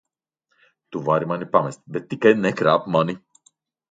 Tu 0.95 1.01
vari 1.09 1.27
mani 1.31 1.47
pamest, 1.57 1.83
bet 1.97 2.09
tikai 2.15 2.33
nekrāp 2.47 2.91
mani! 2.97 3.19